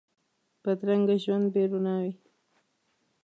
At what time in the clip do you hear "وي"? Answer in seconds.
2.03-2.13